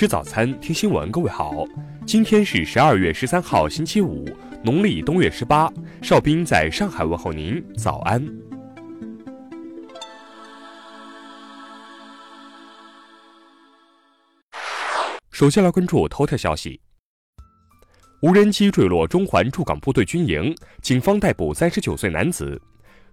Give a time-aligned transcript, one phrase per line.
[0.00, 1.12] 吃早餐，听新闻。
[1.12, 1.62] 各位好，
[2.06, 4.26] 今天是十二月十三号，星期五，
[4.64, 5.70] 农历冬月十八。
[6.00, 8.26] 邵兵在上海问候您，早安。
[15.30, 16.80] 首先来关注头条消息：
[18.22, 22.58] 无人机坠落中环驻港部队军营，警方逮捕三十九岁男子。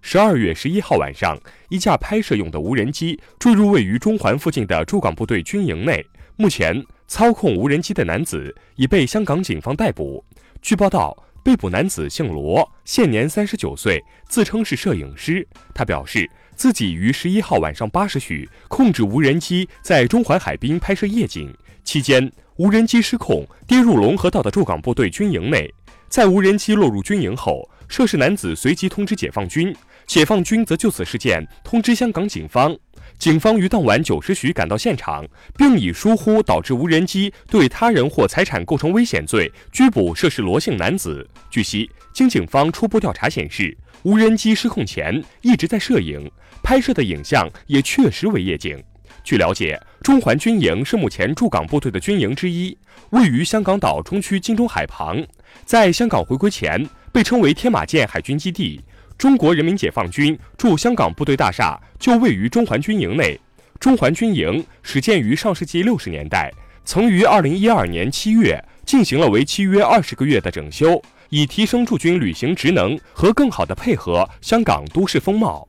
[0.00, 6.02] 十二月十一号晚上，一架拍摄用的无人机坠入位于中环附近的驻港部队军营内。
[6.40, 10.24] 目前，操控无人机的男子已被香港警方逮捕。
[10.62, 15.44] 据报道，被捕男子姓罗，现年三十九岁，自称是摄影师。
[15.74, 21.52] 他表示，自己于十一号晚上八时许控制无人机在中环海滨拍摄夜景，
[21.82, 25.68] 期间无人机失控跌入龙河道的驻港部队军营内。
[26.08, 29.74] 在无人机落入军营后，涉事男子随即通知解放军。
[30.06, 32.74] 解放军则就此事件通知香港警方，
[33.18, 41.28] 警方于当晚九时许赶到现场，并以疏忽导致无人机对他人或财产构成危险罪拘捕涉事罗姓男子。
[41.50, 46.30] 据悉，经警方初步调查显示，无人机失控前一直在摄影，
[46.62, 48.82] 拍摄的影像也确实为夜景。
[49.22, 52.74] 据了解，中环军营是目前驻港部队的军营之一，
[53.10, 55.22] 位于香港岛中区金钟海旁，
[55.66, 58.80] 在香港回归前被称为天马舰海军基地。
[59.18, 63.36] 中国人民解放军驻香港部队大厦就位于中环军营内。
[63.80, 66.48] 中环军营始建于上世纪六十年代，
[66.84, 75.66] 曾于二零一二年七月进行了为期约二十个月的整修，以提升驻军履行职能和更好地配合香港都市风貌。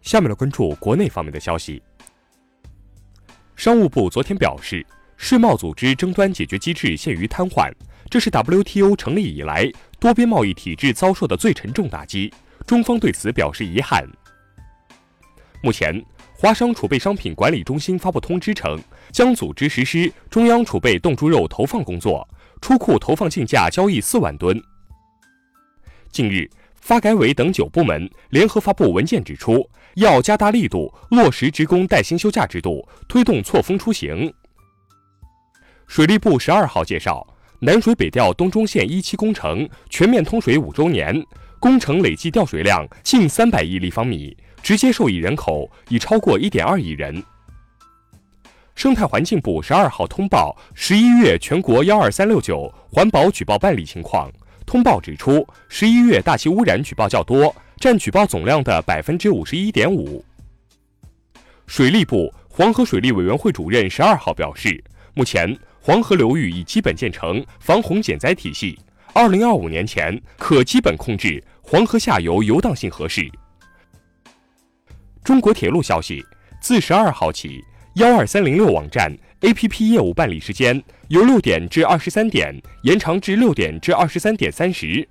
[0.00, 1.82] 下面来关注国内方面的消息。
[3.56, 4.86] 商务部昨天表示，
[5.18, 7.70] 世贸组织争端解决机制陷于瘫痪，
[8.08, 9.70] 这是 WTO 成立以来。
[10.00, 12.32] 多边贸易体制遭受的最沉重打击，
[12.66, 14.02] 中方对此表示遗憾。
[15.62, 16.02] 目前，
[16.34, 18.80] 华商储备商品管理中心发布通知称，
[19.12, 22.26] 将组织实施中央储备冻猪肉投放工作，
[22.62, 24.58] 出库投放竞价交易四万吨。
[26.10, 26.48] 近日，
[26.80, 34.32] 发改委等九部门联合发布文件，指出要加大力度落实职工带薪休假制度，推动错峰出行。
[35.86, 37.26] 水利部十二号介绍。
[37.62, 41.22] 南水北调东中线一期工程全面通水五周年，
[41.58, 47.22] 工程累计调水量近三百亿立方米，直接受益人口已超过一点二亿人。
[48.74, 54.32] 生态环境部十二号通报十一月全国幺二三六九环保举报办理情况，
[54.64, 60.24] 通报指出，十一月大气污染举报较多，占举报总量的百分之五十一点五。
[61.66, 64.82] 水利部黄河水利委员会主任十二号表示，
[65.12, 65.54] 目前。
[65.90, 68.78] 黄河流域已基本建成防洪减灾体系，
[69.12, 73.28] 二零二五年前可基本控制黄河下游游荡性河势。
[75.24, 76.24] 中国铁路消息，
[76.62, 77.60] 自十二号起，
[77.96, 85.08] 幺二三零六网站 APP 业务办理时间由六点至二十三点延长至六点至二十三点三十。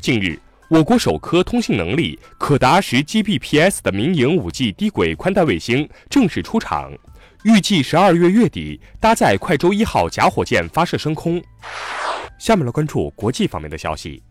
[0.00, 0.38] 近日，
[0.70, 6.90] 我国首颗通信能力可达十 Gbps 的民营五 G 低轨宽带卫星正式出厂。
[7.44, 11.42] 预计十二月月底搭载快舟一号假火箭发射升空。
[12.38, 14.22] 下面来关注国际方面的消息。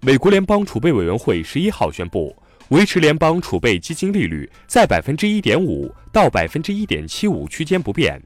[0.00, 2.34] 美国联邦储备委员会十一号宣布，
[2.70, 8.18] 维持联邦储备基金利率在百分之一点五到百分之一点七五区间不变。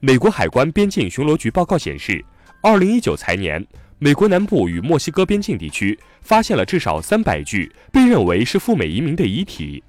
[0.00, 2.24] 美国海关边境巡逻局报告显示，
[2.62, 3.64] 二零一九财年，
[4.00, 9.84] 美国南部与墨西哥边境地区发现了至少三百具被认为是赴美移民的遗体。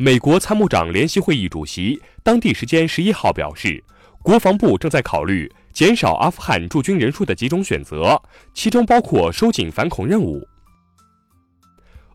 [0.00, 3.82] 美国参谋长联席会议主席当地时间十一号表示，
[4.22, 8.22] 国防部正在考虑减少阿富汗驻军人数的几种选择，
[8.54, 10.46] 其中包括收紧反恐任务。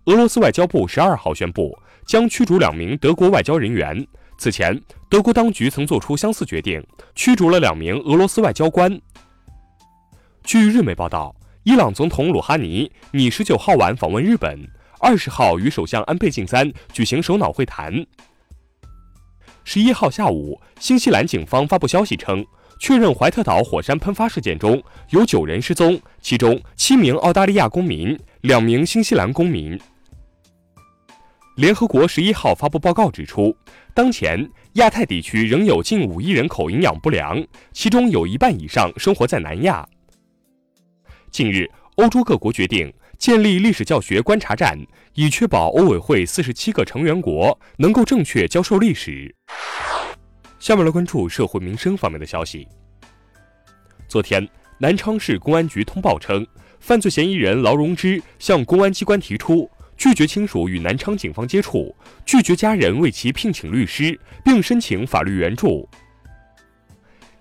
[0.06, 1.78] 俄罗斯外交部十二号宣布
[2.08, 4.08] 将驱逐两名德国外交人员。
[4.38, 6.82] 此前，德国当局曾做出相似决定，
[7.16, 8.98] 驱逐了两名俄罗斯外交官。
[10.46, 14.58] 据日媒报道，伊朗总统鲁哈尼拟十九号晚访问日本。
[15.04, 17.94] 二十号与首相安倍晋三举行首脑会谈。
[19.66, 22.46] 十一号下午，新西兰警方发布消息称，
[22.80, 29.78] 确认怀特岛火山喷发事件中有九人失踪，其中七名澳大利亚公民，两名新西兰公民。
[31.58, 33.54] 联合国十一号发布报告指出，
[33.94, 39.86] 当前亚太地区仍有近五亿人口营养不良，其中有一半以上生活在南亚。
[41.30, 42.94] 近日，欧洲各国决定。
[43.24, 44.78] 建立历史教学观察站，
[45.14, 49.34] 以确保欧委会四十七个成员国能够正确教授历史。
[50.60, 52.68] 下面来关注社会民生方面的消息。
[54.10, 54.46] 昨天，
[54.78, 56.46] 南昌市公安局通报称，
[56.82, 65.88] 犯罪嫌疑人劳荣枝向公安机关提出，拒绝亲属与南昌警方接触，拒绝家人为其聘请律师，并申请法律援助。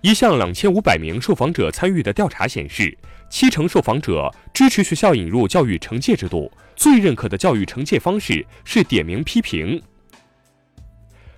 [0.02, 2.92] 一项两千五百名受访者参与的调查显示，
[3.30, 9.80] 七成受访者支持学校引入教育惩戒制度，最认可的教育惩戒方式是点名批评。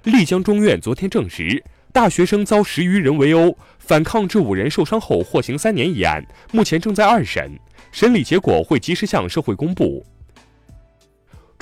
[0.05, 1.63] 丽江中院昨天证实，
[1.93, 7.53] 大学生遭十余人围殴，反抗致五人受伤后获刑三年一案，目前正在二审，
[7.93, 10.03] 审理结果会及时向社会公布。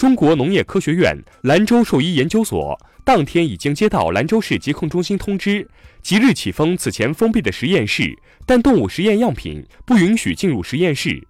[0.03, 5.65] 中国农业科学院兰州兽医研究所当天已经接到兰州市疾控中心通知，
[6.03, 8.13] 即日起封此前封闭的实验室，
[8.45, 11.25] 但动物实验样品不允许进入实验室。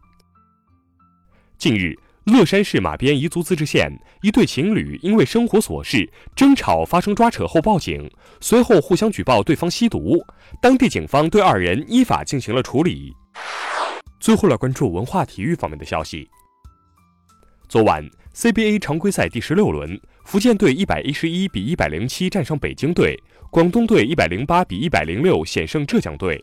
[1.59, 3.93] 近日，乐山市马边彝族自治县
[4.23, 8.11] 一对情侣因为生活琐事争吵发生抓扯后报警，
[8.41, 10.19] 随后互相举报对方吸毒，
[10.63, 13.13] 当地警方对二人依法进行了处理。
[14.19, 16.27] 最后来关注文化体育方面的消息，
[17.69, 18.03] 昨晚。
[18.34, 23.14] CBA 常规赛第十六轮，福建队一百一十一比一百零七战胜北京队，
[23.50, 26.43] 广东队一百零八比一百零六险胜浙江队。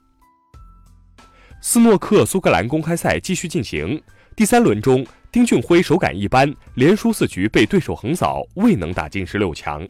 [1.61, 3.99] 斯诺克苏格兰公开赛继续进行，
[4.35, 9.85] 第三轮中，丁俊晖手感一般，连输四局被对手横扫，未能打进十六强。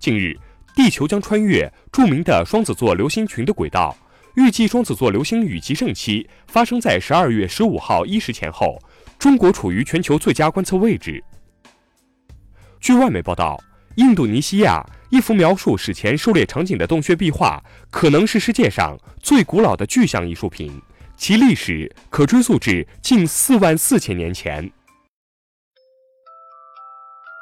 [0.00, 0.36] 近日，
[0.74, 3.96] 地球将穿越著名的双子座流星群的轨道，
[4.34, 8.76] 预计双子座流星雨极盛期发生在十二月十五号一时前后。
[9.22, 11.22] 中国处于全球最佳观测位置。
[12.80, 13.56] 据外媒报道，
[13.94, 20.76] 印度尼西亚一幅描述史前狩猎场景的洞穴壁画，可能是世界上最古老的具象艺术品，
[21.16, 24.68] 其历史可追溯至近四万四千年前。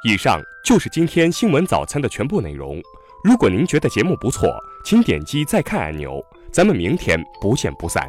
[0.04, 2.78] 以上就是今天新闻早餐的全部内容。
[3.24, 4.54] 如果您觉得节目不错，
[4.84, 6.22] 请点击再看按钮。
[6.52, 8.06] 咱们明天不见不散。